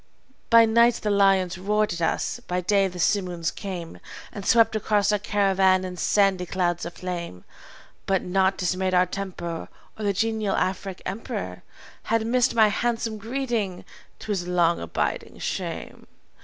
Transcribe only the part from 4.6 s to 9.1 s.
across our caravan in sandy clouds of flame; But naught dismayed our